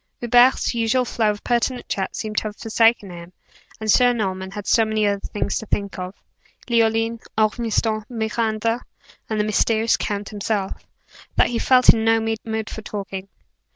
[0.19, 3.33] Hubert's usual flow of pertinent chat seemed to have forsaken him,
[3.79, 6.15] and Sir Norman had so many other things to think of
[6.67, 8.81] Leoline, Ormiston, Miranda,
[9.29, 10.87] and the mysterious count himself
[11.35, 13.27] that he felt in no mood for talking.